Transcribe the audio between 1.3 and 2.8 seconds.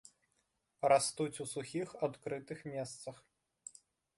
у сухіх адкрытых